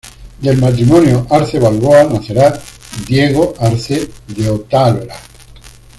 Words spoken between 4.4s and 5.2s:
Otálora.